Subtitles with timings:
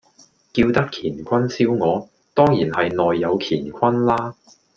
[0.51, 4.35] 叫得乾坤燒鵝，當然係內有乾坤啦